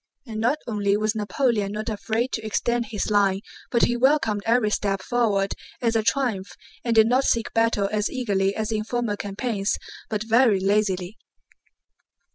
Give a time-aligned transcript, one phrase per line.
[0.25, 4.71] And not only was Napoleon not afraid to extend his line, but he welcomed every
[4.71, 9.15] step forward as a triumph and did not seek battle as eagerly as in former
[9.15, 9.77] campaigns,
[10.09, 11.19] but very lazily.